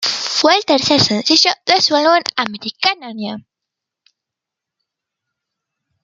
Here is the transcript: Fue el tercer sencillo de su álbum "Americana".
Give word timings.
Fue 0.03 0.57
el 0.57 0.65
tercer 0.65 0.99
sencillo 0.99 1.51
de 1.67 1.79
su 1.79 1.95
álbum 1.95 2.23
"Americana". 2.35 3.13